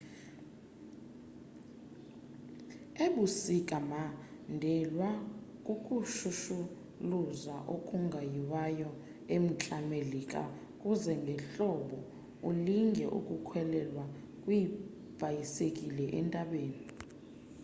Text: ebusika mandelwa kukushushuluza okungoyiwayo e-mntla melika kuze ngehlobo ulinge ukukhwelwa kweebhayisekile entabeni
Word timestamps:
ebusika 3.05 3.77
mandelwa 3.91 5.09
kukushushuluza 5.65 7.55
okungoyiwayo 7.75 8.89
e-mntla 9.35 9.77
melika 9.91 10.41
kuze 10.81 11.13
ngehlobo 11.23 11.97
ulinge 12.49 13.05
ukukhwelwa 13.19 14.05
kweebhayisekile 14.41 16.05
entabeni 16.19 16.83